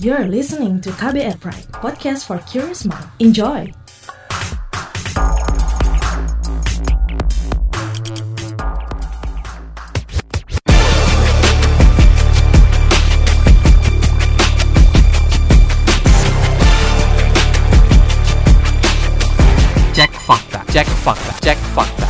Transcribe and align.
You're 0.00 0.32
listening 0.32 0.80
to 0.88 0.96
KBR 0.96 1.36
Pride, 1.44 1.68
podcast 1.76 2.24
for 2.24 2.40
curious 2.48 2.88
mind. 2.88 3.04
Enjoy! 3.20 3.68
Cek 19.92 20.12
fakta, 20.24 20.64
cek 20.72 20.88
fakta, 21.04 21.32
cek 21.44 21.60
fakta. 21.76 22.08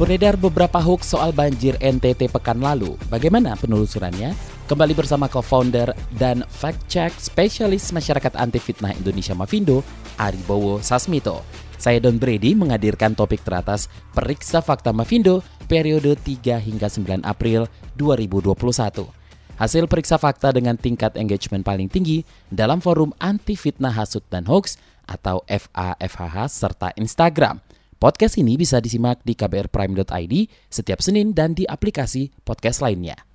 Beredar 0.00 0.40
beberapa 0.40 0.80
hoax 0.80 1.12
soal 1.12 1.36
banjir 1.36 1.76
NTT 1.84 2.32
pekan 2.32 2.64
lalu. 2.64 2.96
Bagaimana 3.12 3.60
penelusurannya? 3.60 4.49
Kembali 4.70 4.94
bersama 4.94 5.26
co-founder 5.26 5.90
dan 6.14 6.46
fact-check 6.46 7.10
spesialis 7.18 7.90
masyarakat 7.90 8.38
anti 8.38 8.62
fitnah 8.62 8.94
Indonesia 8.94 9.34
Mavindo, 9.34 9.82
Aribowo 10.14 10.78
Sasmito. 10.78 11.42
Saya 11.74 11.98
Don 11.98 12.22
Brady 12.22 12.54
menghadirkan 12.54 13.18
topik 13.18 13.42
teratas 13.42 13.90
Periksa 14.14 14.62
Fakta 14.62 14.94
Mavindo 14.94 15.42
periode 15.66 16.14
3 16.14 16.62
hingga 16.62 16.86
9 16.86 17.26
April 17.26 17.66
2021. 17.98 19.10
Hasil 19.58 19.90
periksa 19.90 20.22
fakta 20.22 20.54
dengan 20.54 20.78
tingkat 20.78 21.18
engagement 21.18 21.66
paling 21.66 21.90
tinggi 21.90 22.22
dalam 22.46 22.78
forum 22.78 23.10
anti 23.18 23.58
fitnah 23.58 23.90
hasut 23.90 24.22
dan 24.30 24.46
hoax 24.46 24.78
atau 25.02 25.42
FAFHH 25.50 26.46
serta 26.46 26.94
Instagram. 26.94 27.58
Podcast 27.98 28.38
ini 28.38 28.54
bisa 28.54 28.78
disimak 28.78 29.18
di 29.26 29.34
kbrprime.id 29.34 30.34
setiap 30.70 31.02
Senin 31.02 31.34
dan 31.34 31.58
di 31.58 31.66
aplikasi 31.66 32.30
podcast 32.46 32.86
lainnya. 32.86 33.29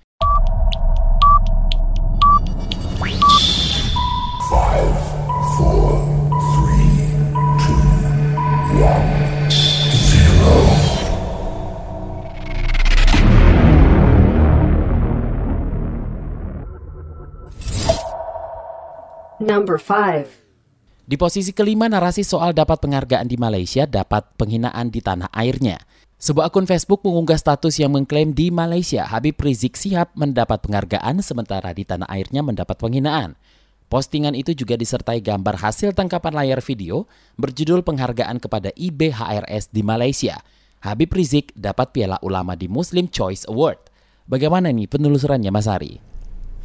Number 19.46 19.78
5. 19.78 21.06
Di 21.06 21.22
posisi 21.22 21.54
kelima 21.54 21.86
narasi 21.86 22.26
soal 22.26 22.58
dapat 22.58 22.82
penghargaan 22.82 23.30
di 23.30 23.38
Malaysia 23.38 23.86
dapat 23.86 24.26
penghinaan 24.42 24.90
di 24.90 25.06
tanah 25.06 25.30
airnya. 25.38 25.78
Sebuah 26.18 26.50
akun 26.50 26.66
Facebook 26.66 27.06
mengunggah 27.06 27.38
status 27.38 27.78
yang 27.78 27.94
mengklaim 27.94 28.34
di 28.34 28.50
Malaysia 28.50 29.06
Habib 29.06 29.38
Rizik 29.38 29.78
Sihab 29.78 30.10
mendapat 30.18 30.66
penghargaan 30.66 31.22
sementara 31.22 31.70
di 31.78 31.86
tanah 31.86 32.10
airnya 32.10 32.42
mendapat 32.42 32.74
penghinaan. 32.82 33.38
Postingan 33.86 34.34
itu 34.34 34.58
juga 34.58 34.74
disertai 34.74 35.22
gambar 35.22 35.62
hasil 35.62 35.94
tangkapan 35.94 36.34
layar 36.34 36.60
video 36.66 37.06
berjudul 37.38 37.86
penghargaan 37.86 38.42
kepada 38.42 38.74
IBHRS 38.74 39.70
di 39.70 39.86
Malaysia. 39.86 40.42
Habib 40.82 41.14
Rizik 41.14 41.54
dapat 41.54 41.94
piala 41.94 42.18
ulama 42.26 42.58
di 42.58 42.66
Muslim 42.66 43.06
Choice 43.10 43.46
Award. 43.46 43.78
Bagaimana 44.26 44.74
nih 44.74 44.90
penelusurannya 44.90 45.54
Mas 45.54 45.70
Ari? 45.70 46.02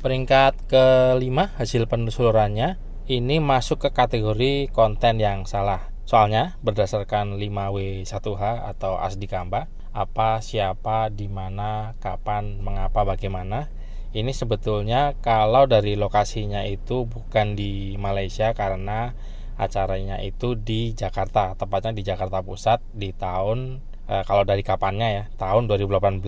Peringkat 0.01 0.65
kelima 0.65 1.53
hasil 1.61 1.85
penelusurannya 1.85 2.81
ini 3.05 3.37
masuk 3.37 3.85
ke 3.85 3.91
kategori 3.93 4.73
konten 4.73 5.21
yang 5.21 5.45
salah. 5.45 5.93
Soalnya 6.09 6.57
berdasarkan 6.65 7.37
5W1H 7.37 8.43
atau 8.65 8.97
Asdikamba, 8.97 9.69
apa, 9.93 10.41
siapa, 10.41 11.13
di 11.13 11.29
mana, 11.29 11.95
kapan, 12.01 12.65
mengapa, 12.65 13.05
bagaimana. 13.05 13.69
Ini 14.11 14.35
sebetulnya 14.35 15.15
kalau 15.23 15.71
dari 15.71 15.95
lokasinya 15.95 16.67
itu 16.67 17.07
bukan 17.07 17.55
di 17.55 17.95
Malaysia 17.95 18.51
karena 18.59 19.15
acaranya 19.55 20.19
itu 20.19 20.59
di 20.59 20.97
Jakarta, 20.99 21.55
tepatnya 21.55 21.95
di 21.95 22.03
Jakarta 22.03 22.43
Pusat 22.43 22.83
di 22.91 23.15
tahun 23.15 23.79
eh, 24.11 24.25
kalau 24.27 24.43
dari 24.43 24.67
kapannya 24.67 25.09
ya, 25.15 25.25
tahun 25.39 25.71
2018. 25.71 26.27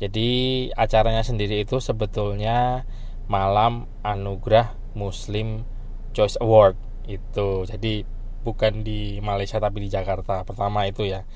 Jadi 0.00 0.30
acaranya 0.72 1.26
sendiri 1.26 1.60
itu 1.66 1.82
sebetulnya 1.82 2.88
malam 3.26 3.90
anugerah 4.06 4.72
Muslim 4.94 5.66
Choice 6.14 6.38
Award 6.38 6.78
itu. 7.10 7.66
Jadi 7.66 8.06
bukan 8.46 8.80
di 8.86 9.20
Malaysia 9.20 9.60
tapi 9.60 9.84
di 9.84 9.88
Jakarta. 9.92 10.46
Pertama 10.46 10.86
itu 10.86 11.04
ya. 11.04 11.26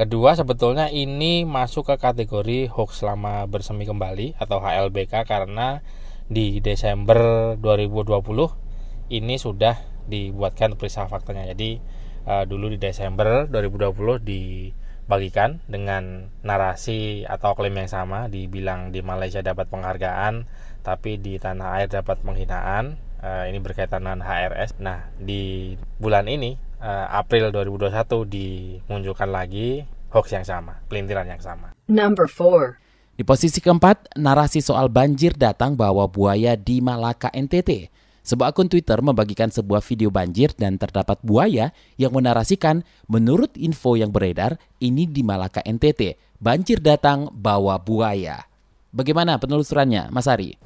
Kedua 0.00 0.32
sebetulnya 0.32 0.88
ini 0.88 1.44
masuk 1.44 1.92
ke 1.92 2.00
kategori 2.00 2.72
hoax 2.72 3.04
selama 3.04 3.44
bersemi 3.44 3.84
kembali 3.84 4.32
atau 4.40 4.56
HLBK 4.56 5.28
karena 5.28 5.84
di 6.24 6.56
Desember 6.64 7.52
2020 7.60 9.12
ini 9.12 9.36
sudah 9.36 9.76
dibuatkan 10.08 10.80
periksa 10.80 11.04
faktanya. 11.04 11.52
Jadi 11.52 11.84
uh, 12.24 12.48
dulu 12.48 12.72
di 12.72 12.80
Desember 12.80 13.44
2020 13.52 14.24
dibagikan 14.24 15.60
dengan 15.68 16.32
narasi 16.48 17.28
atau 17.28 17.52
klaim 17.52 17.76
yang 17.76 17.92
sama 17.92 18.32
dibilang 18.32 18.96
di 18.96 19.04
Malaysia 19.04 19.44
dapat 19.44 19.68
penghargaan 19.68 20.48
tapi 20.80 21.20
di 21.20 21.36
tanah 21.36 21.76
air 21.76 21.92
dapat 21.92 22.24
penghinaan 22.24 22.96
uh, 23.20 23.44
ini 23.44 23.60
berkaitan 23.60 24.08
dengan 24.08 24.24
HRS. 24.24 24.80
Nah, 24.80 25.12
di 25.20 25.76
bulan 26.00 26.24
ini 26.24 26.69
uh, 26.80 27.06
April 27.14 27.52
2021 27.52 28.26
dimunculkan 28.26 29.28
lagi 29.30 29.84
hoax 30.10 30.34
yang 30.34 30.44
sama, 30.44 30.82
pelintiran 30.90 31.28
yang 31.28 31.38
sama. 31.38 31.76
Number 31.86 32.26
4. 32.26 32.80
Di 33.20 33.22
posisi 33.22 33.60
keempat, 33.60 34.16
narasi 34.16 34.64
soal 34.64 34.88
banjir 34.88 35.36
datang 35.36 35.76
bawa 35.76 36.08
buaya 36.08 36.56
di 36.56 36.80
Malaka 36.80 37.28
NTT. 37.30 37.92
Sebuah 38.20 38.52
akun 38.52 38.68
Twitter 38.68 39.00
membagikan 39.00 39.48
sebuah 39.48 39.80
video 39.84 40.12
banjir 40.12 40.52
dan 40.56 40.76
terdapat 40.76 41.20
buaya 41.24 41.72
yang 41.96 42.12
menarasikan 42.12 42.84
menurut 43.08 43.56
info 43.56 43.96
yang 43.96 44.12
beredar 44.12 44.60
ini 44.80 45.08
di 45.08 45.24
Malaka 45.24 45.64
NTT. 45.64 46.16
Banjir 46.40 46.80
datang 46.80 47.28
bawa 47.32 47.80
buaya. 47.80 48.44
Bagaimana 48.92 49.36
penelusurannya, 49.36 50.08
Mas 50.12 50.28
Ari? 50.28 50.56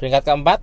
Peringkat 0.00 0.24
keempat, 0.24 0.58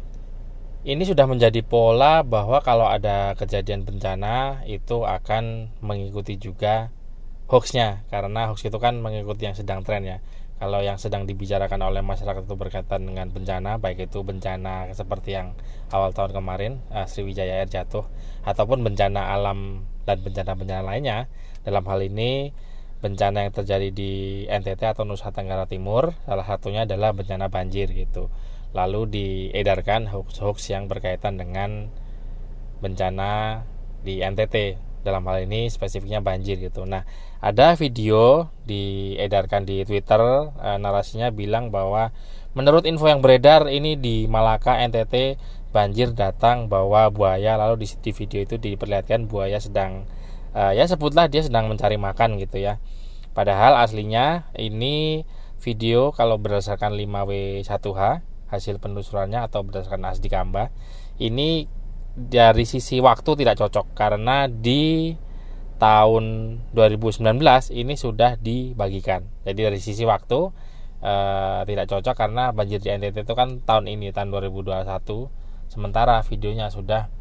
ini 0.87 1.03
sudah 1.03 1.27
menjadi 1.27 1.59
pola 1.67 2.23
bahwa 2.23 2.63
kalau 2.63 2.87
ada 2.87 3.35
kejadian 3.35 3.83
bencana 3.83 4.63
itu 4.63 5.03
akan 5.03 5.75
mengikuti 5.83 6.39
juga 6.39 6.95
hoaxnya. 7.51 8.07
Karena 8.07 8.47
hoax 8.47 8.63
itu 8.63 8.79
kan 8.79 9.03
mengikuti 9.03 9.51
yang 9.51 9.57
sedang 9.59 9.83
tren 9.83 10.07
ya. 10.07 10.23
Kalau 10.57 10.79
yang 10.79 10.95
sedang 10.95 11.27
dibicarakan 11.27 11.83
oleh 11.83 11.99
masyarakat 11.99 12.47
itu 12.47 12.55
berkaitan 12.55 13.03
dengan 13.03 13.27
bencana 13.29 13.77
baik 13.77 14.09
itu 14.09 14.23
bencana 14.23 14.89
seperti 14.95 15.35
yang 15.35 15.53
awal 15.91 16.15
tahun 16.15 16.33
kemarin 16.33 16.81
uh, 16.89 17.05
Sriwijaya 17.05 17.61
Air 17.61 17.69
jatuh 17.69 18.07
ataupun 18.47 18.81
bencana 18.81 19.37
alam 19.37 19.85
dan 20.09 20.17
bencana-bencana 20.23 20.81
lainnya 20.81 21.29
dalam 21.61 21.85
hal 21.85 22.01
ini 22.01 22.57
bencana 23.05 23.45
yang 23.45 23.53
terjadi 23.53 23.93
di 23.93 24.11
NTT 24.49 24.81
atau 24.97 25.05
Nusa 25.05 25.29
Tenggara 25.29 25.69
Timur 25.69 26.17
salah 26.25 26.47
satunya 26.49 26.89
adalah 26.89 27.13
bencana 27.13 27.53
banjir 27.53 27.93
gitu 27.93 28.33
lalu 28.75 29.07
diedarkan 29.07 30.11
hoax-hoax 30.11 30.71
yang 30.71 30.91
berkaitan 30.91 31.39
dengan 31.39 31.91
bencana 32.83 33.63
di 34.03 34.21
NTT 34.21 34.77
dalam 35.07 35.23
hal 35.31 35.47
ini 35.47 35.71
spesifiknya 35.71 36.19
banjir 36.19 36.59
gitu. 36.59 36.83
Nah, 36.83 37.07
ada 37.39 37.79
video 37.79 38.51
diedarkan 38.67 39.63
di 39.63 39.87
Twitter 39.87 40.51
e, 40.51 40.69
narasinya 40.75 41.31
bilang 41.31 41.71
bahwa 41.71 42.11
menurut 42.51 42.83
info 42.83 43.07
yang 43.07 43.23
beredar 43.23 43.71
ini 43.71 43.95
di 43.95 44.27
Malaka 44.27 44.75
NTT 44.83 45.39
banjir 45.71 46.11
datang 46.11 46.67
bawa 46.67 47.07
buaya 47.07 47.55
lalu 47.55 47.87
di, 47.87 48.11
video 48.11 48.43
itu 48.43 48.55
diperlihatkan 48.59 49.31
buaya 49.31 49.63
sedang 49.63 50.03
e, 50.51 50.61
ya 50.75 50.83
sebutlah 50.83 51.31
dia 51.31 51.45
sedang 51.45 51.71
mencari 51.71 51.95
makan 51.95 52.35
gitu 52.41 52.59
ya. 52.59 52.83
Padahal 53.31 53.79
aslinya 53.79 54.49
ini 54.57 55.23
video 55.61 56.11
kalau 56.11 56.35
berdasarkan 56.41 56.93
5W1H 56.93 58.01
hasil 58.47 58.79
penelusurannya 58.79 59.43
atau 59.43 59.63
berdasarkan 59.63 60.07
Asdikamba 60.07 60.71
ini 61.19 61.67
dari 62.17 62.65
sisi 62.65 62.97
waktu 62.97 63.37
tidak 63.37 63.61
cocok 63.61 63.93
karena 63.93 64.49
di 64.49 65.13
tahun 65.77 66.57
2019 66.73 67.21
ini 67.77 67.93
sudah 67.93 68.41
dibagikan. 68.41 69.29
Jadi 69.45 69.59
dari 69.69 69.77
sisi 69.77 70.01
waktu 70.09 70.39
eh, 71.05 71.61
tidak 71.69 71.85
cocok 71.85 72.15
karena 72.17 72.49
banjir 72.49 72.81
di 72.81 72.89
NTT 72.89 73.21
itu 73.21 73.33
kan 73.37 73.61
tahun 73.61 73.85
ini 73.85 74.09
tahun 74.09 74.33
2021 74.33 74.89
sementara 75.69 76.25
videonya 76.25 76.73
sudah 76.73 77.13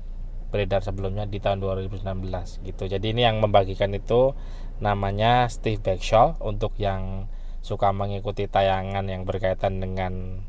beredar 0.48 0.80
sebelumnya 0.80 1.28
di 1.28 1.36
tahun 1.36 1.60
2019 1.60 2.64
gitu. 2.64 2.88
Jadi 2.88 3.06
ini 3.12 3.28
yang 3.28 3.44
membagikan 3.44 3.92
itu 3.92 4.32
namanya 4.80 5.52
Steve 5.52 5.82
Bagshaw 5.84 6.40
untuk 6.40 6.72
yang 6.80 7.28
suka 7.60 7.90
mengikuti 7.90 8.46
tayangan 8.46 9.04
yang 9.10 9.26
berkaitan 9.26 9.82
dengan 9.82 10.40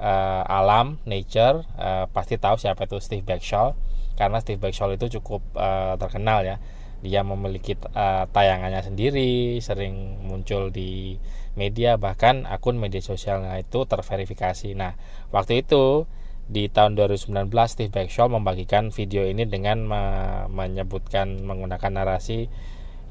uh, 0.00 0.42
alam 0.48 0.96
nature 1.04 1.68
uh, 1.76 2.08
pasti 2.10 2.40
tahu 2.40 2.56
siapa 2.56 2.88
itu 2.88 2.96
Steve 2.98 3.22
Bagshaw 3.22 3.76
karena 4.16 4.40
Steve 4.40 4.60
Bagshaw 4.60 4.92
itu 4.96 5.20
cukup 5.20 5.44
uh, 5.56 5.96
terkenal 6.00 6.44
ya. 6.44 6.56
Dia 7.00 7.24
memiliki 7.24 7.80
uh, 7.96 8.28
tayangannya 8.28 8.84
sendiri 8.84 9.56
sering 9.64 10.20
muncul 10.28 10.68
di 10.68 11.16
media 11.56 11.96
bahkan 11.96 12.44
akun 12.44 12.76
media 12.76 13.00
sosialnya 13.00 13.56
itu 13.56 13.88
terverifikasi. 13.88 14.76
Nah 14.76 14.96
waktu 15.32 15.64
itu 15.64 16.04
di 16.50 16.66
tahun 16.66 16.98
2019 16.98 17.30
Steve 17.70 17.94
Backshall 17.94 18.28
membagikan 18.28 18.90
video 18.90 19.22
ini 19.22 19.46
dengan 19.46 19.86
me 19.86 20.02
menyebutkan 20.50 21.46
menggunakan 21.46 22.02
narasi 22.02 22.50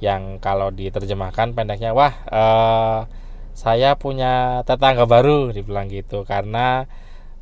yang 0.03 0.43
kalau 0.43 0.71
diterjemahkan 0.75 1.55
pendeknya 1.55 1.95
wah 1.95 2.13
uh, 2.27 3.07
saya 3.59 3.99
punya 3.99 4.63
tetangga 4.63 5.03
baru 5.03 5.51
dibilang 5.51 5.91
gitu. 5.91 6.23
Karena 6.23 6.87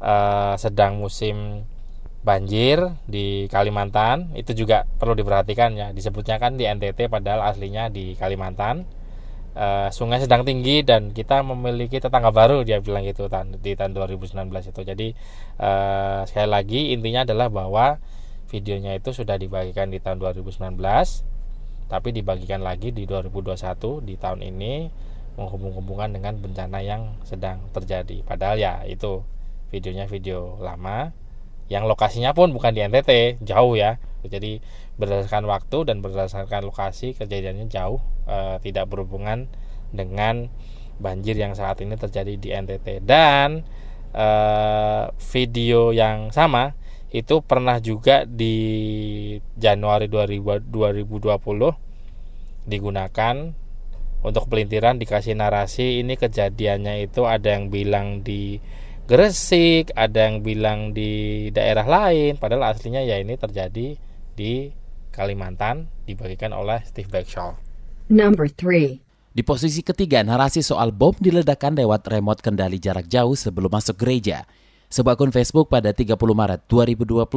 uh, 0.02 0.58
sedang 0.58 0.98
musim 0.98 1.62
banjir 2.25 2.81
di 3.06 3.46
Kalimantan 3.54 4.34
itu 4.34 4.58
juga 4.58 4.90
perlu 4.98 5.14
diperhatikan 5.14 5.78
ya. 5.78 5.88
Disebutnya 5.94 6.42
kan 6.42 6.58
di 6.58 6.66
NTT 6.66 7.14
padahal 7.14 7.46
aslinya 7.54 7.94
di 7.94 8.18
Kalimantan. 8.18 8.90
Uh, 9.58 9.90
sungai 9.90 10.22
sedang 10.22 10.46
tinggi 10.46 10.86
dan 10.86 11.10
kita 11.18 11.42
memiliki 11.42 11.98
tetangga 11.98 12.30
baru 12.30 12.62
dia 12.62 12.78
bilang 12.78 13.02
gitu 13.06 13.25
di 13.62 13.74
tahun 13.78 13.94
2019 13.94 14.50
itu. 14.74 14.81
Jadi 14.81 15.08
uh, 15.62 16.25
sekali 16.25 16.50
lagi 16.50 16.81
intinya 16.94 17.25
adalah 17.25 17.50
bahwa 17.50 17.98
videonya 18.50 18.98
itu 18.98 19.14
sudah 19.14 19.38
dibagikan 19.38 19.90
di 19.90 19.98
tahun 20.02 20.22
2019 20.22 20.78
tapi 21.88 22.12
dibagikan 22.12 22.62
lagi 22.64 22.92
di 22.92 23.08
2021 23.08 24.04
di 24.04 24.16
tahun 24.19 24.40
ini 24.44 24.74
menghubung-hubungan 25.38 26.18
dengan 26.18 26.34
bencana 26.42 26.81
yang 26.81 27.16
sedang 27.22 27.62
terjadi. 27.72 28.25
Padahal 28.25 28.57
ya 28.57 28.81
itu 28.89 29.22
videonya 29.69 30.10
video 30.10 30.57
lama 30.57 31.13
yang 31.69 31.86
lokasinya 31.86 32.34
pun 32.34 32.51
bukan 32.51 32.74
di 32.74 32.81
NTT 32.84 33.44
jauh 33.45 33.78
ya. 33.78 34.01
Jadi 34.28 34.60
berdasarkan 34.98 35.45
waktu 35.45 35.88
dan 35.88 36.01
berdasarkan 36.01 36.66
lokasi 36.68 37.13
kejadiannya 37.13 37.69
jauh 37.69 38.01
e, 38.25 38.60
tidak 38.66 38.89
berhubungan 38.89 39.45
dengan 39.94 40.50
banjir 40.98 41.38
yang 41.38 41.54
saat 41.54 41.80
ini 41.86 41.95
terjadi 41.95 42.33
di 42.36 42.50
NTT 42.51 43.06
dan 43.06 43.62
e, 44.12 44.28
video 45.22 45.94
yang 45.94 46.33
sama 46.33 46.74
itu 47.13 47.40
pernah 47.40 47.80
juga 47.80 48.28
di 48.28 48.60
Januari 49.56 50.12
2020 50.12 50.68
digunakan 52.68 53.36
untuk 54.28 54.52
pelintiran 54.52 55.00
dikasih 55.00 55.34
narasi 55.40 56.04
ini 56.04 56.20
kejadiannya 56.20 57.08
itu 57.08 57.24
ada 57.24 57.56
yang 57.56 57.72
bilang 57.72 58.22
di 58.22 58.60
Gresik, 59.08 59.96
ada 59.96 60.28
yang 60.28 60.44
bilang 60.44 60.92
di 60.92 61.48
daerah 61.56 61.88
lain, 61.88 62.36
padahal 62.36 62.76
aslinya 62.76 63.00
ya 63.08 63.16
ini 63.16 63.40
terjadi 63.40 63.96
di 64.36 64.54
Kalimantan 65.16 65.88
dibagikan 66.04 66.52
oleh 66.52 66.84
Steve 66.84 67.08
Backshall. 67.08 67.56
Number 68.12 68.52
3. 68.52 69.00
Di 69.32 69.46
posisi 69.48 69.80
ketiga, 69.80 70.28
narasi 70.28 70.60
soal 70.60 70.92
bom 70.92 71.16
diledakkan 71.16 71.72
lewat 71.72 72.04
remote 72.10 72.44
kendali 72.44 72.84
jarak 72.84 73.08
jauh 73.08 73.38
sebelum 73.38 73.72
masuk 73.72 73.96
gereja. 73.96 74.44
Sebuah 74.88 75.19
akun 75.19 75.36
Facebook 75.36 75.68
pada 75.68 75.92
30 75.92 76.16
Maret 76.16 76.63
2021 76.72 77.28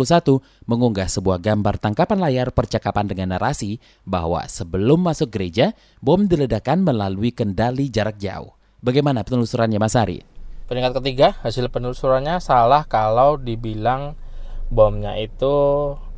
mengunggah 0.71 1.11
sebuah 1.11 1.43
gambar 1.43 1.83
tangkapan 1.83 2.23
layar 2.23 2.55
percakapan 2.55 3.11
dengan 3.11 3.35
narasi 3.35 3.83
bahwa 4.07 4.47
sebelum 4.47 5.03
masuk 5.03 5.35
gereja, 5.35 5.75
bom 5.99 6.31
diledakkan 6.31 6.79
melalui 6.79 7.35
kendali 7.35 7.91
jarak 7.91 8.23
jauh. 8.23 8.55
Bagaimana 8.79 9.27
penelusurannya 9.27 9.83
Mas 9.83 9.99
Ari? 9.99 10.23
Peringkat 10.71 11.03
ketiga, 11.03 11.35
hasil 11.43 11.67
penelusurannya 11.75 12.39
salah 12.39 12.87
kalau 12.87 13.35
dibilang 13.35 14.15
bomnya 14.71 15.19
itu 15.19 15.51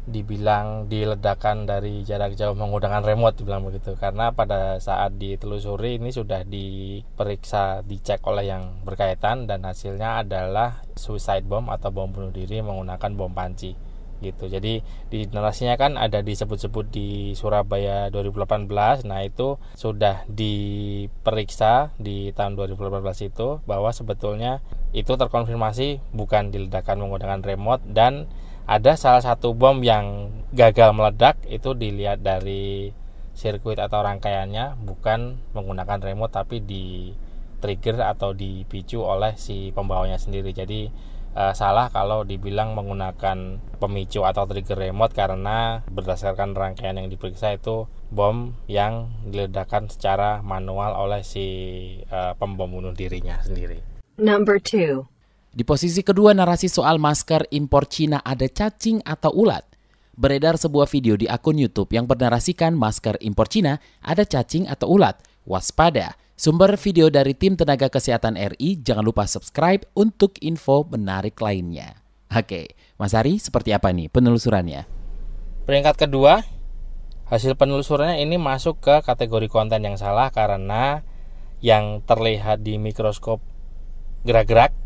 dibilang 0.02 0.90
diledakan 0.90 1.62
dari 1.62 2.02
jarak 2.02 2.34
jauh 2.34 2.58
menggunakan 2.58 3.06
remote 3.06 3.38
dibilang 3.38 3.62
begitu. 3.62 3.94
Karena 3.94 4.34
pada 4.34 4.82
saat 4.82 5.14
ditelusuri 5.14 6.02
ini 6.02 6.10
sudah 6.10 6.42
diperiksa 6.42 7.86
dicek 7.86 8.26
oleh 8.26 8.50
yang 8.50 8.82
berkaitan 8.82 9.46
dan 9.46 9.62
hasilnya 9.62 10.26
adalah 10.26 10.82
suicide 10.98 11.46
bomb 11.46 11.70
atau 11.70 11.94
bom 11.94 12.10
bunuh 12.10 12.34
diri 12.34 12.58
menggunakan 12.60 13.10
bom 13.14 13.30
panci 13.30 13.92
gitu. 14.22 14.46
Jadi 14.46 14.82
di 15.10 15.26
narasinya 15.30 15.74
kan 15.74 15.98
ada 15.98 16.22
disebut-sebut 16.22 16.86
di 16.94 17.34
Surabaya 17.34 18.06
2018 18.10 18.70
nah 19.06 19.20
itu 19.26 19.58
sudah 19.74 20.22
diperiksa 20.30 21.90
di 21.98 22.30
tahun 22.30 22.54
2018 22.54 23.02
itu 23.28 23.58
bahwa 23.66 23.90
sebetulnya 23.90 24.62
itu 24.94 25.10
terkonfirmasi 25.18 26.14
bukan 26.14 26.54
diledakan 26.54 27.02
menggunakan 27.02 27.42
remote 27.42 27.82
dan 27.90 28.30
ada 28.72 28.96
salah 28.96 29.20
satu 29.20 29.52
bom 29.52 29.84
yang 29.84 30.32
gagal 30.56 30.96
meledak 30.96 31.36
itu 31.52 31.76
dilihat 31.76 32.24
dari 32.24 32.96
sirkuit 33.36 33.76
atau 33.76 34.00
rangkaiannya 34.00 34.80
bukan 34.80 35.36
menggunakan 35.52 36.00
remote 36.00 36.32
tapi 36.32 36.64
di 36.64 37.12
trigger 37.60 38.00
atau 38.00 38.32
dipicu 38.32 39.04
oleh 39.04 39.36
si 39.36 39.76
pembawanya 39.76 40.16
sendiri 40.16 40.56
jadi 40.56 40.88
uh, 41.36 41.52
salah 41.52 41.92
kalau 41.92 42.24
dibilang 42.24 42.72
menggunakan 42.72 43.60
pemicu 43.76 44.24
atau 44.24 44.48
trigger 44.48 44.88
remote 44.88 45.12
karena 45.12 45.84
berdasarkan 45.92 46.56
rangkaian 46.56 46.96
yang 46.96 47.12
diperiksa 47.12 47.52
itu 47.52 47.84
bom 48.08 48.56
yang 48.72 49.12
diledakkan 49.28 49.92
secara 49.92 50.40
manual 50.40 50.96
oleh 50.96 51.20
si 51.20 51.44
uh, 52.08 52.32
pembom 52.40 52.72
bunuh 52.72 52.96
dirinya 52.96 53.36
sendiri. 53.44 53.84
Number 54.16 54.56
two. 54.56 55.11
Di 55.52 55.68
posisi 55.68 56.00
kedua 56.00 56.32
narasi 56.32 56.64
soal 56.64 56.96
masker 56.96 57.52
impor 57.52 57.84
Cina 57.84 58.24
ada 58.24 58.48
cacing 58.48 59.04
atau 59.04 59.28
ulat. 59.36 59.60
Beredar 60.16 60.56
sebuah 60.56 60.88
video 60.88 61.12
di 61.12 61.28
akun 61.28 61.60
YouTube 61.60 61.92
yang 61.92 62.08
bernarasikan 62.08 62.72
masker 62.72 63.20
impor 63.20 63.52
Cina 63.52 63.76
ada 64.00 64.24
cacing 64.24 64.64
atau 64.64 64.96
ulat. 64.96 65.20
Waspada. 65.44 66.16
Sumber 66.40 66.72
video 66.80 67.12
dari 67.12 67.36
tim 67.36 67.52
tenaga 67.52 67.92
kesehatan 67.92 68.40
RI, 68.40 68.80
jangan 68.80 69.04
lupa 69.04 69.28
subscribe 69.28 69.84
untuk 69.92 70.40
info 70.40 70.88
menarik 70.88 71.36
lainnya. 71.36 72.00
Oke, 72.32 72.72
Mas 72.96 73.12
Ari 73.12 73.36
seperti 73.36 73.76
apa 73.76 73.92
nih 73.92 74.08
penelusurannya? 74.08 74.88
Peringkat 75.68 76.08
kedua, 76.08 76.48
hasil 77.28 77.60
penelusurannya 77.60 78.24
ini 78.24 78.40
masuk 78.40 78.80
ke 78.80 79.04
kategori 79.04 79.52
konten 79.52 79.84
yang 79.84 80.00
salah 80.00 80.32
karena 80.32 81.04
yang 81.60 82.00
terlihat 82.08 82.64
di 82.64 82.80
mikroskop 82.80 83.44
gerak-gerak 84.24 84.81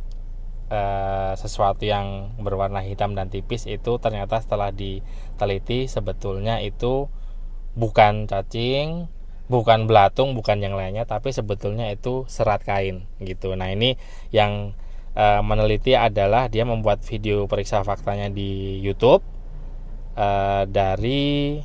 uh, 0.71 1.33
sesuatu 1.39 1.87
yang 1.87 2.37
berwarna 2.41 2.83
hitam 2.83 3.15
dan 3.15 3.31
tipis 3.31 3.67
itu 3.67 3.99
ternyata 4.03 4.43
setelah 4.43 4.75
diteliti 4.75 5.87
sebetulnya 5.87 6.63
itu 6.63 7.11
bukan 7.77 8.25
cacing, 8.27 9.07
bukan 9.47 9.87
belatung, 9.87 10.33
bukan 10.33 10.59
yang 10.59 10.75
lainnya, 10.75 11.05
tapi 11.05 11.31
sebetulnya 11.31 11.93
itu 11.93 12.25
serat 12.27 12.65
kain 12.65 13.07
gitu. 13.21 13.53
Nah 13.55 13.71
ini 13.71 14.01
yang 14.33 14.75
uh, 15.15 15.45
meneliti 15.45 15.95
adalah 15.95 16.49
dia 16.49 16.65
membuat 16.65 17.05
video 17.05 17.45
periksa 17.47 17.85
faktanya 17.85 18.33
di 18.33 18.81
YouTube 18.81 19.23
uh, 20.17 20.65
dari 20.67 21.61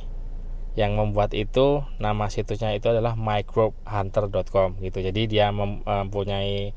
yang 0.72 0.96
membuat 0.96 1.36
itu 1.36 1.84
nama 2.00 2.32
situsnya 2.32 2.72
itu 2.72 2.88
adalah 2.88 3.12
microbehunter.com 3.12 4.80
gitu. 4.80 4.98
Jadi 5.04 5.28
dia 5.28 5.52
mempunyai 5.52 6.72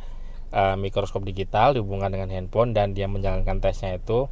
uh, 0.56 0.80
mikroskop 0.80 1.28
digital 1.28 1.76
dihubungkan 1.76 2.16
dengan 2.16 2.32
handphone 2.32 2.72
dan 2.72 2.96
dia 2.96 3.12
menjalankan 3.12 3.60
tesnya 3.60 4.00
itu 4.00 4.32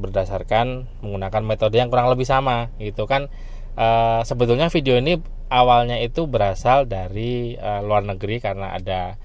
berdasarkan 0.00 0.88
menggunakan 1.04 1.42
metode 1.44 1.76
yang 1.76 1.92
kurang 1.92 2.08
lebih 2.08 2.24
sama 2.24 2.72
gitu 2.80 3.04
kan. 3.04 3.28
Uh, 3.78 4.24
sebetulnya 4.26 4.72
video 4.72 4.98
ini 4.98 5.20
awalnya 5.52 6.00
itu 6.00 6.26
berasal 6.26 6.88
dari 6.88 7.54
uh, 7.54 7.84
luar 7.84 8.02
negeri 8.02 8.40
karena 8.40 8.74
ada 8.74 9.20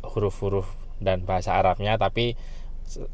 huruf-huruf 0.00 0.64
dan 0.96 1.28
bahasa 1.28 1.60
Arabnya 1.60 2.00
tapi 2.00 2.32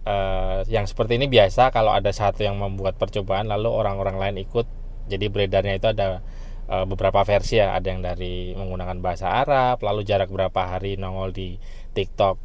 uh, 0.07 0.63
yang 0.67 0.85
seperti 0.87 1.17
ini 1.17 1.27
biasa 1.27 1.71
kalau 1.71 1.95
ada 1.95 2.11
satu 2.11 2.45
yang 2.45 2.59
membuat 2.59 3.01
percobaan 3.01 3.49
lalu 3.49 3.71
orang-orang 3.71 4.17
lain 4.19 4.37
ikut 4.45 4.67
jadi 5.09 5.27
beredarnya 5.33 5.81
itu 5.81 5.89
ada 5.89 6.21
uh, 6.69 6.85
beberapa 6.85 7.25
versi 7.25 7.59
ya 7.59 7.75
ada 7.75 7.89
yang 7.89 8.05
dari 8.05 8.53
menggunakan 8.55 9.01
bahasa 9.01 9.33
Arab 9.33 9.81
lalu 9.81 10.05
jarak 10.05 10.29
berapa 10.29 10.77
hari 10.77 11.01
nongol 11.01 11.33
di 11.33 11.57
TikTok 11.97 12.37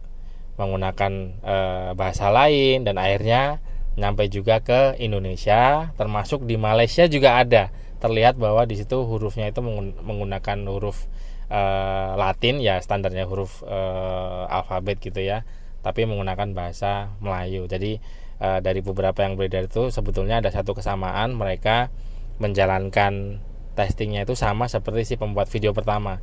menggunakan 0.56 1.14
uh, 1.44 1.92
bahasa 1.94 2.32
lain 2.32 2.88
dan 2.88 2.98
akhirnya 2.98 3.60
nyampe 3.94 4.26
juga 4.32 4.64
ke 4.64 4.98
Indonesia 4.98 5.94
termasuk 6.00 6.50
di 6.50 6.58
Malaysia 6.58 7.06
juga 7.06 7.38
ada. 7.38 7.70
Terlihat 8.02 8.36
bahwa 8.36 8.68
di 8.68 8.76
situ 8.76 9.06
hurufnya 9.06 9.54
itu 9.54 9.64
menggunakan 10.04 10.58
huruf 10.68 11.08
uh, 11.48 12.20
Latin 12.20 12.60
ya 12.60 12.84
standarnya 12.84 13.24
huruf 13.30 13.64
uh, 13.64 14.50
alfabet 14.50 15.00
gitu 15.00 15.24
ya 15.24 15.48
tapi 15.84 16.08
menggunakan 16.08 16.56
bahasa 16.56 17.12
Melayu. 17.20 17.68
Jadi 17.68 18.00
dari 18.44 18.84
beberapa 18.84 19.24
yang 19.24 19.40
beredar 19.40 19.72
itu 19.72 19.88
sebetulnya 19.88 20.44
ada 20.44 20.52
satu 20.52 20.76
kesamaan 20.76 21.32
mereka 21.32 21.96
menjalankan 22.44 23.40
testingnya 23.74 24.26
itu 24.26 24.38
sama 24.38 24.70
seperti 24.70 25.14
si 25.14 25.16
pembuat 25.18 25.50
video 25.50 25.74
pertama 25.74 26.22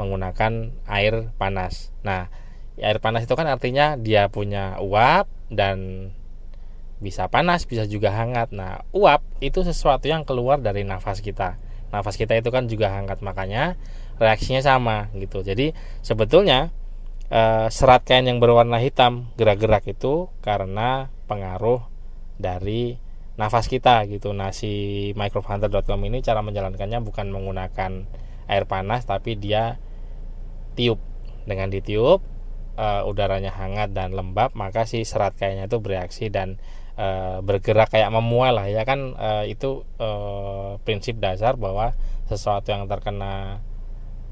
menggunakan 0.00 0.72
air 0.88 1.34
panas. 1.36 1.92
Nah, 2.06 2.32
air 2.80 2.98
panas 3.02 3.28
itu 3.28 3.34
kan 3.36 3.44
artinya 3.50 3.98
dia 4.00 4.30
punya 4.32 4.80
uap 4.80 5.28
dan 5.52 6.10
bisa 7.02 7.26
panas, 7.26 7.66
bisa 7.66 7.84
juga 7.84 8.14
hangat. 8.14 8.54
Nah, 8.54 8.86
uap 8.94 9.20
itu 9.42 9.66
sesuatu 9.66 10.06
yang 10.06 10.22
keluar 10.22 10.62
dari 10.62 10.86
nafas 10.86 11.18
kita. 11.18 11.58
Nafas 11.90 12.16
kita 12.16 12.38
itu 12.38 12.48
kan 12.48 12.70
juga 12.70 12.88
hangat, 12.94 13.20
makanya 13.20 13.76
reaksinya 14.16 14.62
sama 14.62 15.10
gitu. 15.18 15.42
Jadi 15.42 15.74
sebetulnya 16.00 16.70
eh, 17.28 17.66
serat 17.68 18.06
kain 18.06 18.24
yang 18.24 18.38
berwarna 18.38 18.78
hitam 18.78 19.34
gerak-gerak 19.34 19.84
itu 19.90 20.30
karena 20.40 21.10
pengaruh 21.26 21.82
dari 22.38 23.01
nafas 23.36 23.68
kita 23.68 24.04
gitu. 24.08 24.36
Nah, 24.36 24.52
si 24.52 25.10
microbehunter.com 25.16 26.00
ini 26.04 26.20
cara 26.20 26.44
menjalankannya 26.44 27.00
bukan 27.00 27.32
menggunakan 27.32 27.92
air 28.50 28.64
panas 28.68 29.08
tapi 29.08 29.38
dia 29.38 29.80
tiup. 30.76 31.00
Dengan 31.42 31.74
ditiup 31.74 32.22
uh, 32.78 33.02
udaranya 33.08 33.50
hangat 33.50 33.90
dan 33.90 34.14
lembab, 34.14 34.54
maka 34.54 34.86
si 34.86 35.02
serat 35.02 35.34
kainnya 35.34 35.66
itu 35.66 35.82
bereaksi 35.82 36.30
dan 36.30 36.62
uh, 36.96 37.40
bergerak 37.42 37.92
kayak 37.92 38.12
memuai 38.12 38.52
lah 38.52 38.66
ya 38.68 38.82
kan 38.84 39.16
uh, 39.16 39.44
itu 39.48 39.84
uh, 39.98 40.78
prinsip 40.84 41.18
dasar 41.18 41.56
bahwa 41.56 41.96
sesuatu 42.28 42.72
yang 42.72 42.88
terkena 42.88 43.60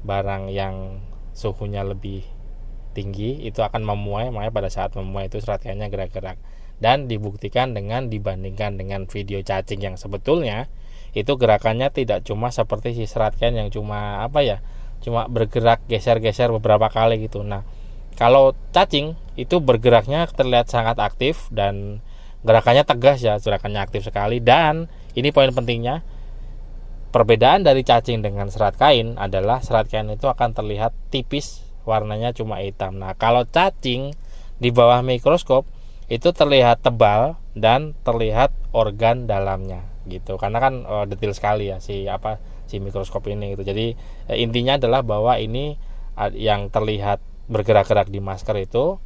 barang 0.01 0.49
yang 0.49 1.03
suhunya 1.37 1.85
lebih 1.85 2.25
tinggi 2.91 3.47
itu 3.47 3.63
akan 3.63 3.87
memuai 3.87 4.33
makanya 4.33 4.53
pada 4.53 4.69
saat 4.69 4.91
memuai 4.97 5.31
itu 5.31 5.39
serat 5.39 5.63
kainnya 5.63 5.87
gerak-gerak 5.87 6.35
dan 6.81 7.05
dibuktikan 7.05 7.77
dengan 7.77 8.09
dibandingkan 8.09 8.75
dengan 8.75 9.05
video 9.05 9.39
cacing 9.45 9.79
yang 9.79 9.95
sebetulnya 9.95 10.67
itu 11.13 11.37
gerakannya 11.37 11.93
tidak 11.93 12.25
cuma 12.25 12.49
seperti 12.49 12.97
si 12.97 13.05
serat 13.05 13.37
kain 13.37 13.53
yang 13.53 13.69
cuma 13.69 14.25
apa 14.25 14.41
ya 14.41 14.57
cuma 15.05 15.29
bergerak 15.29 15.85
geser-geser 15.85 16.49
beberapa 16.49 16.89
kali 16.89 17.21
gitu. 17.21 17.45
Nah 17.45 17.61
kalau 18.17 18.57
cacing 18.73 19.13
itu 19.37 19.61
bergeraknya 19.61 20.25
terlihat 20.29 20.67
sangat 20.67 20.97
aktif 20.99 21.47
dan 21.53 22.01
gerakannya 22.41 22.85
tegas 22.85 23.21
ya 23.21 23.37
gerakannya 23.37 23.81
aktif 23.81 24.07
sekali. 24.07 24.41
Dan 24.41 24.87
ini 25.13 25.29
poin 25.35 25.51
pentingnya 25.51 26.01
perbedaan 27.11 27.67
dari 27.67 27.83
cacing 27.83 28.23
dengan 28.23 28.47
serat 28.47 28.79
kain 28.79 29.19
adalah 29.19 29.59
serat 29.59 29.91
kain 29.91 30.07
itu 30.09 30.31
akan 30.31 30.55
terlihat 30.55 30.95
tipis 31.11 31.65
warnanya 31.83 32.31
cuma 32.31 32.63
hitam. 32.63 33.01
Nah 33.01 33.17
kalau 33.19 33.43
cacing 33.43 34.15
di 34.61 34.69
bawah 34.69 35.03
mikroskop 35.03 35.67
itu 36.11 36.35
terlihat 36.35 36.83
tebal 36.83 37.39
dan 37.55 37.95
terlihat 38.03 38.51
organ 38.75 39.31
dalamnya 39.31 39.87
gitu. 40.11 40.35
Karena 40.35 40.59
kan 40.59 40.83
uh, 40.83 41.07
detail 41.07 41.31
sekali 41.31 41.71
ya 41.71 41.79
si 41.79 42.11
apa 42.11 42.43
si 42.67 42.83
mikroskop 42.83 43.23
ini 43.31 43.55
gitu. 43.55 43.63
Jadi 43.63 43.95
uh, 44.27 44.35
intinya 44.35 44.75
adalah 44.75 45.07
bahwa 45.07 45.39
ini 45.39 45.79
yang 46.35 46.67
terlihat 46.67 47.23
bergerak-gerak 47.47 48.11
di 48.11 48.19
masker 48.19 48.53
itu 48.59 48.99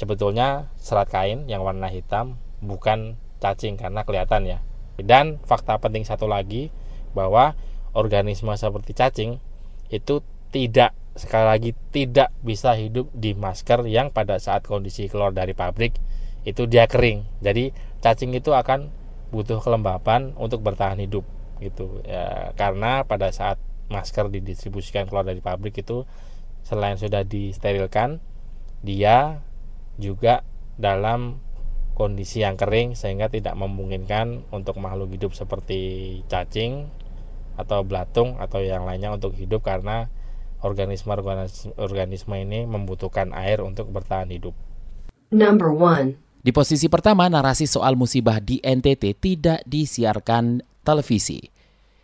sebetulnya 0.00 0.72
serat 0.80 1.12
kain 1.12 1.44
yang 1.46 1.60
warna 1.60 1.92
hitam 1.92 2.40
bukan 2.64 3.20
cacing 3.44 3.76
karena 3.76 4.00
kelihatan 4.08 4.48
ya. 4.48 4.58
Dan 4.96 5.36
fakta 5.44 5.76
penting 5.76 6.08
satu 6.08 6.24
lagi 6.24 6.72
bahwa 7.12 7.52
organisme 7.92 8.50
seperti 8.56 8.96
cacing 8.96 9.44
itu 9.92 10.24
tidak 10.48 10.96
sekali 11.18 11.46
lagi 11.46 11.70
tidak 11.90 12.32
bisa 12.40 12.72
hidup 12.78 13.10
di 13.12 13.34
masker 13.34 13.84
yang 13.90 14.14
pada 14.14 14.38
saat 14.38 14.64
kondisi 14.64 15.10
keluar 15.10 15.34
dari 15.34 15.52
pabrik 15.52 15.98
itu 16.46 16.64
dia 16.70 16.86
kering. 16.86 17.26
Jadi 17.42 17.74
cacing 18.00 18.32
itu 18.38 18.54
akan 18.54 18.88
butuh 19.28 19.60
kelembapan 19.60 20.32
untuk 20.40 20.64
bertahan 20.64 20.96
hidup 21.02 21.26
gitu 21.58 22.00
ya 22.06 22.54
karena 22.54 23.02
pada 23.04 23.34
saat 23.34 23.58
masker 23.90 24.30
didistribusikan 24.30 25.10
keluar 25.10 25.26
dari 25.26 25.42
pabrik 25.42 25.74
itu 25.82 26.06
selain 26.62 26.96
sudah 26.96 27.26
disterilkan 27.26 28.22
dia 28.86 29.42
juga 29.98 30.46
dalam 30.78 31.42
kondisi 31.98 32.46
yang 32.46 32.54
kering 32.54 32.94
sehingga 32.94 33.26
tidak 33.26 33.58
memungkinkan 33.58 34.46
untuk 34.54 34.78
makhluk 34.78 35.10
hidup 35.10 35.34
seperti 35.34 36.22
cacing 36.30 36.86
atau 37.58 37.82
belatung 37.82 38.38
atau 38.38 38.62
yang 38.62 38.86
lainnya 38.86 39.10
untuk 39.10 39.34
hidup 39.34 39.66
karena 39.66 40.06
organisme 40.62 41.14
organisme 41.78 42.36
ini 42.38 42.66
membutuhkan 42.66 43.30
air 43.34 43.62
untuk 43.62 43.90
bertahan 43.90 44.30
hidup. 44.30 44.54
Number 45.28 45.70
1. 45.70 46.16
Di 46.40 46.50
posisi 46.54 46.88
pertama, 46.88 47.28
narasi 47.28 47.68
soal 47.68 47.98
musibah 47.98 48.40
di 48.40 48.62
NTT 48.62 49.04
tidak 49.18 49.60
disiarkan 49.68 50.64
televisi. 50.86 51.42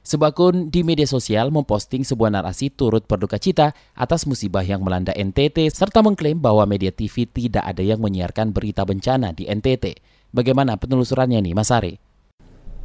Sebuah 0.04 0.36
akun 0.36 0.68
di 0.68 0.84
media 0.84 1.08
sosial 1.08 1.48
memposting 1.48 2.04
sebuah 2.04 2.28
narasi 2.28 2.68
turut 2.68 3.08
berduka 3.08 3.40
cita 3.40 3.72
atas 3.96 4.28
musibah 4.28 4.60
yang 4.60 4.84
melanda 4.84 5.16
NTT 5.16 5.72
serta 5.72 6.04
mengklaim 6.04 6.36
bahwa 6.36 6.68
media 6.68 6.92
TV 6.92 7.24
tidak 7.24 7.64
ada 7.64 7.80
yang 7.80 8.04
menyiarkan 8.04 8.52
berita 8.52 8.84
bencana 8.84 9.32
di 9.32 9.48
NTT. 9.48 9.96
Bagaimana 10.28 10.76
penelusurannya 10.76 11.40
nih, 11.40 11.56
Mas 11.56 11.72
Ari? 11.72 11.96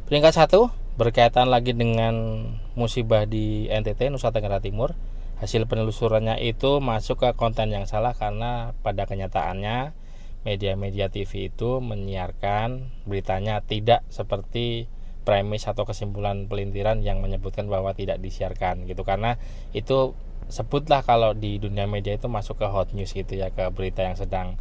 Peringkat 0.08 0.32
satu 0.32 0.72
berkaitan 0.96 1.52
lagi 1.52 1.76
dengan 1.76 2.46
musibah 2.72 3.28
di 3.28 3.68
NTT 3.68 4.08
Nusa 4.08 4.32
Tenggara 4.32 4.64
Timur 4.64 4.96
hasil 5.40 5.64
penelusurannya 5.64 6.36
itu 6.44 6.84
masuk 6.84 7.24
ke 7.24 7.32
konten 7.32 7.72
yang 7.72 7.88
salah 7.88 8.12
karena 8.12 8.76
pada 8.84 9.08
kenyataannya 9.08 9.96
media-media 10.44 11.08
TV 11.08 11.48
itu 11.52 11.80
menyiarkan 11.80 12.92
beritanya 13.08 13.64
tidak 13.64 14.04
seperti 14.12 14.88
premis 15.24 15.68
atau 15.68 15.84
kesimpulan 15.84 16.48
pelintiran 16.48 17.04
yang 17.04 17.20
menyebutkan 17.20 17.68
bahwa 17.68 17.92
tidak 17.92 18.20
disiarkan 18.20 18.88
gitu. 18.88 19.04
Karena 19.04 19.36
itu 19.76 20.16
sebutlah 20.48 21.04
kalau 21.04 21.36
di 21.36 21.60
dunia 21.60 21.84
media 21.84 22.16
itu 22.16 22.28
masuk 22.28 22.60
ke 22.60 22.66
hot 22.68 22.92
news 22.96 23.12
gitu 23.12 23.36
ya 23.36 23.52
ke 23.52 23.68
berita 23.72 24.02
yang 24.02 24.16
sedang 24.16 24.56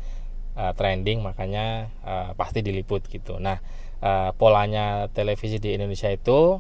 uh, 0.60 0.76
trending 0.76 1.24
makanya 1.24 1.92
uh, 2.04 2.32
pasti 2.36 2.60
diliput 2.60 3.08
gitu. 3.08 3.40
Nah 3.40 3.64
uh, 4.04 4.36
polanya 4.36 5.08
televisi 5.12 5.60
di 5.60 5.76
Indonesia 5.76 6.12
itu 6.12 6.60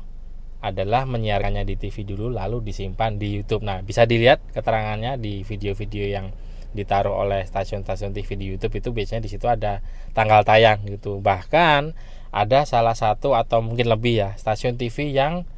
adalah 0.59 1.07
menyiarkannya 1.07 1.63
di 1.63 1.79
TV 1.79 2.03
dulu 2.03 2.35
lalu 2.35 2.59
disimpan 2.71 3.15
di 3.15 3.39
YouTube. 3.39 3.63
Nah, 3.63 3.79
bisa 3.79 4.03
dilihat 4.03 4.43
keterangannya 4.51 5.15
di 5.15 5.47
video-video 5.47 6.05
yang 6.11 6.35
ditaruh 6.69 7.25
oleh 7.25 7.47
stasiun-stasiun 7.49 8.13
TV 8.13 8.29
di 8.37 8.45
YouTube 8.53 8.77
itu 8.77 8.89
biasanya 8.93 9.25
di 9.25 9.31
situ 9.31 9.47
ada 9.49 9.81
tanggal 10.13 10.45
tayang 10.45 10.85
gitu. 10.85 11.17
Bahkan 11.23 11.95
ada 12.29 12.59
salah 12.67 12.93
satu 12.93 13.33
atau 13.33 13.63
mungkin 13.63 13.89
lebih 13.89 14.21
ya 14.21 14.29
stasiun 14.37 14.77
TV 14.77 15.09
yang 15.09 15.49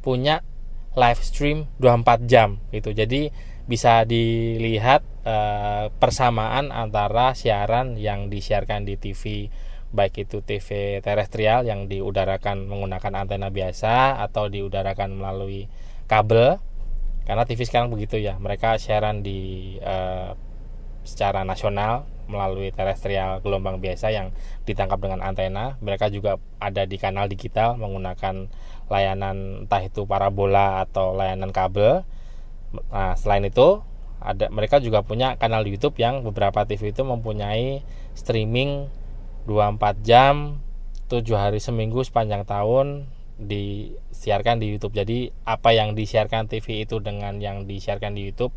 punya 0.00 0.40
live 0.96 1.20
stream 1.20 1.68
24 1.82 2.30
jam 2.30 2.62
gitu. 2.70 2.94
Jadi 2.94 3.28
bisa 3.64 4.04
dilihat 4.06 5.04
eh, 5.26 5.90
persamaan 5.98 6.70
antara 6.70 7.34
siaran 7.36 7.96
yang 7.98 8.30
disiarkan 8.30 8.88
di 8.88 8.96
TV 8.96 9.50
baik 9.94 10.26
itu 10.26 10.42
TV 10.42 10.98
terestrial 11.00 11.62
yang 11.62 11.86
diudarakan 11.86 12.66
menggunakan 12.66 13.24
antena 13.24 13.48
biasa 13.54 14.18
atau 14.18 14.50
diudarakan 14.50 15.14
melalui 15.14 15.70
kabel. 16.10 16.58
Karena 17.24 17.46
TV 17.46 17.64
sekarang 17.64 17.88
begitu 17.88 18.20
ya 18.20 18.36
mereka 18.36 18.76
siaran 18.76 19.24
di 19.24 19.72
uh, 19.80 20.36
secara 21.06 21.46
nasional 21.46 22.04
melalui 22.26 22.72
terestrial 22.72 23.44
gelombang 23.44 23.78
biasa 23.78 24.10
yang 24.10 24.34
ditangkap 24.66 24.98
dengan 24.98 25.22
antena. 25.22 25.78
Mereka 25.80 26.10
juga 26.10 26.42
ada 26.58 26.84
di 26.84 26.98
kanal 26.98 27.30
digital 27.30 27.78
menggunakan 27.78 28.50
layanan 28.90 29.64
entah 29.64 29.82
itu 29.84 30.04
parabola 30.04 30.84
atau 30.84 31.16
layanan 31.16 31.54
kabel. 31.54 32.04
Nah 32.90 33.14
selain 33.14 33.46
itu 33.46 33.80
ada 34.24 34.48
mereka 34.48 34.80
juga 34.80 35.04
punya 35.04 35.36
kanal 35.36 35.68
YouTube 35.68 36.00
yang 36.00 36.24
beberapa 36.24 36.64
TV 36.64 36.96
itu 36.96 37.04
mempunyai 37.04 37.84
streaming 38.16 38.88
24 39.44 40.00
jam 40.00 40.60
7 41.08 41.20
hari 41.36 41.60
seminggu 41.60 42.00
sepanjang 42.00 42.48
tahun 42.48 43.08
disiarkan 43.36 44.62
di 44.62 44.74
YouTube. 44.74 44.94
Jadi 44.96 45.30
apa 45.44 45.74
yang 45.74 45.92
disiarkan 45.92 46.48
TV 46.48 46.86
itu 46.86 47.02
dengan 47.02 47.36
yang 47.42 47.68
disiarkan 47.68 48.16
di 48.16 48.30
YouTube 48.30 48.54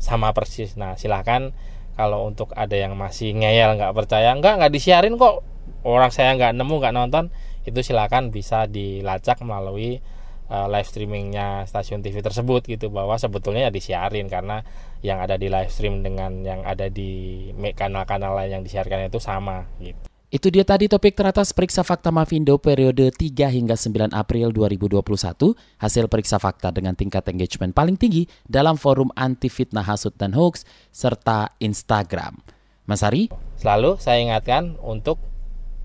sama 0.00 0.32
persis. 0.32 0.74
Nah 0.78 0.96
silahkan 0.96 1.52
kalau 1.94 2.24
untuk 2.24 2.56
ada 2.56 2.72
yang 2.72 2.96
masih 2.96 3.36
ngeyel 3.36 3.76
nggak 3.76 3.92
percaya 3.92 4.32
nggak 4.32 4.64
nggak 4.64 4.72
disiarin 4.72 5.20
kok 5.20 5.44
orang 5.84 6.08
saya 6.08 6.32
nggak 6.34 6.56
nemu 6.56 6.74
nggak 6.80 6.94
nonton 6.96 7.24
itu 7.68 7.78
silahkan 7.84 8.32
bisa 8.32 8.64
dilacak 8.64 9.38
melalui 9.44 10.00
uh, 10.48 10.66
live 10.72 10.88
streamingnya 10.88 11.68
stasiun 11.68 12.00
TV 12.00 12.24
tersebut 12.24 12.64
gitu 12.66 12.88
bahwa 12.88 13.14
sebetulnya 13.20 13.68
ya 13.68 13.72
disiarin 13.72 14.26
karena 14.32 14.64
yang 15.04 15.20
ada 15.20 15.36
di 15.36 15.52
live 15.52 15.70
stream 15.70 16.00
dengan 16.00 16.42
yang 16.42 16.64
ada 16.64 16.88
di 16.88 17.52
kanal-kanal 17.76 18.34
lain 18.40 18.60
yang 18.60 18.64
disiarkan 18.64 19.12
itu 19.12 19.20
sama 19.20 19.68
gitu. 19.78 20.11
Itu 20.32 20.48
dia 20.48 20.64
tadi 20.64 20.88
topik 20.88 21.12
teratas 21.12 21.52
periksa 21.52 21.84
fakta 21.84 22.08
Mavindo 22.08 22.56
periode 22.56 23.12
3 23.12 23.52
hingga 23.52 23.76
9 23.76 24.16
April 24.16 24.48
2021, 24.48 25.04
hasil 25.76 26.08
periksa 26.08 26.40
fakta 26.40 26.72
dengan 26.72 26.96
tingkat 26.96 27.28
engagement 27.28 27.76
paling 27.76 28.00
tinggi 28.00 28.24
dalam 28.48 28.80
forum 28.80 29.12
anti 29.12 29.52
fitnah 29.52 29.84
hasut 29.84 30.16
dan 30.16 30.32
hoax, 30.32 30.64
serta 30.88 31.52
Instagram. 31.60 32.40
Mas 32.88 33.04
Hari? 33.04 33.28
Selalu 33.60 34.00
saya 34.00 34.24
ingatkan 34.24 34.80
untuk 34.80 35.20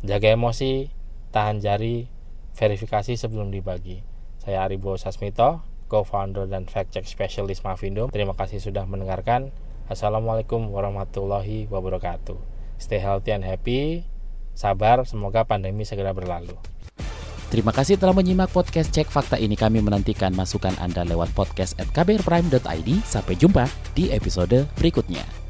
jaga 0.08 0.32
emosi, 0.32 0.96
tahan 1.36 1.60
jari, 1.60 2.08
verifikasi 2.56 3.20
sebelum 3.20 3.51
dibagi. 3.51 4.00
Saya 4.39 4.63
Aribo 4.63 4.96
Sasmito, 4.96 5.60
co-founder 5.92 6.48
dan 6.48 6.72
fact-check 6.72 7.04
specialist 7.04 7.68
Mavindo. 7.68 8.08
Terima 8.16 8.32
kasih 8.32 8.63
sudah 8.63 8.88
mendengarkan. 8.88 9.51
Assalamualaikum 9.92 10.72
warahmatullahi 10.72 11.68
wabarakatuh. 11.68 12.39
Stay 12.80 13.04
healthy 13.04 13.36
and 13.36 13.44
happy 13.44 14.08
sabar, 14.57 15.05
semoga 15.05 15.45
pandemi 15.45 15.85
segera 15.85 16.11
berlalu. 16.11 16.57
Terima 17.47 17.71
kasih 17.71 17.95
telah 17.95 18.11
menyimak 18.11 18.51
podcast 18.51 18.91
Cek 18.91 19.07
Fakta 19.07 19.39
ini. 19.39 19.55
Kami 19.55 19.79
menantikan 19.79 20.35
masukan 20.35 20.75
Anda 20.83 21.07
lewat 21.07 21.31
podcast 21.31 21.79
at 21.79 21.87
kbrprime.id. 21.95 22.89
Sampai 23.07 23.39
jumpa 23.39 23.71
di 23.95 24.11
episode 24.11 24.67
berikutnya. 24.75 25.47